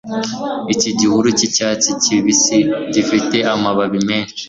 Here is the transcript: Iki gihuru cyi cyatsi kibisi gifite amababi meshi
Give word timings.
Iki 0.73 0.89
gihuru 0.99 1.27
cyi 1.37 1.47
cyatsi 1.55 1.89
kibisi 2.01 2.57
gifite 2.93 3.37
amababi 3.53 3.99
meshi 4.07 4.39